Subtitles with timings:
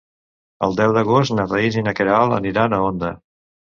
[0.67, 3.13] El deu d'agost na Thaís i na Queralt aniran a Onda.